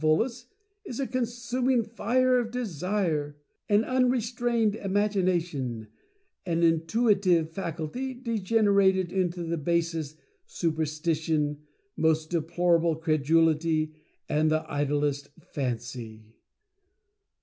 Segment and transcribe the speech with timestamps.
[0.01, 0.45] Volos,
[0.83, 3.37] is a consuming fire of Desire;
[3.69, 5.89] an unrestrained Imagi nation;
[6.43, 10.17] an Intuitive Faculty degenerated into the bas est
[10.47, 11.59] superstition,
[11.95, 13.93] most deplorable credulity,
[14.27, 16.33] and the idlest Fancy.